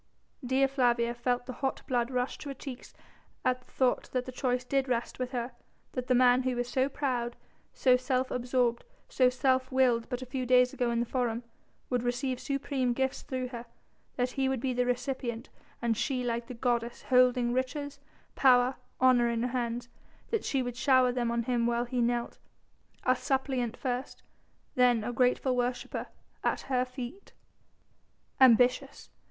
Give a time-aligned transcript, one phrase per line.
[0.43, 2.95] Dea Flavia felt the hot blood rush to her cheeks
[3.45, 5.51] at thought that the choice did rest with her,
[5.91, 7.35] that the man who was so proud,
[7.71, 11.43] so self absorbed, so self willed but a few days ago in the Forum,
[11.91, 13.67] would receive supreme gifts through her;
[14.15, 15.49] that he would be the recipient
[15.83, 17.99] and she, like the goddess holding riches,
[18.33, 19.87] power, honour in her hands;
[20.31, 22.39] that she would shower them on him while he knelt
[23.03, 24.23] a suppliant first,
[24.73, 26.07] then a grateful worshipper
[26.43, 27.33] at her feet.
[28.39, 29.11] Ambitious?